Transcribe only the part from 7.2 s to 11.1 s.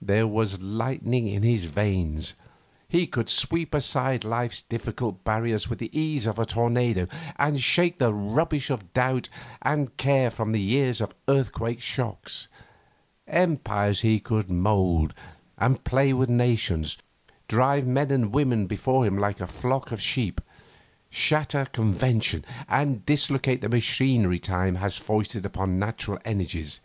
and shake the rubbish of doubt and care from the years